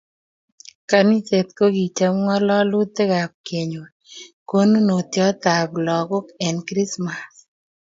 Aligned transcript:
Kaniset 0.89 1.47
kokichop 1.57 2.15
ngalalutik 2.23 3.11
ab 3.23 3.33
kenyor 3.47 3.89
konunotiot 4.49 5.41
ab 5.57 5.71
lokok 5.85 6.25
eng 6.45 6.59
krismass 6.67 7.33